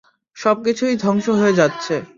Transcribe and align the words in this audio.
সবকিছুই 0.37 0.93
ধ্বংস 0.97 1.25
হয়ে 1.29 1.53
যাচ্ছে। 1.53 1.95